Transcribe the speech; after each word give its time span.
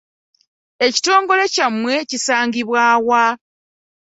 Ekitongole 0.85 1.43
kyamwe 1.53 1.93
kisangibwa 2.09 2.81
wa? 3.07 3.25